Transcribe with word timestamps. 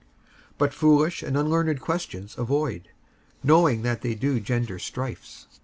55:002:023 0.53 0.57
But 0.57 0.73
foolish 0.73 1.21
and 1.21 1.37
unlearned 1.37 1.79
questions 1.79 2.35
avoid, 2.35 2.89
knowing 3.43 3.83
that 3.83 4.01
they 4.01 4.15
do 4.15 4.39
gender 4.39 4.79
strifes. 4.79 5.45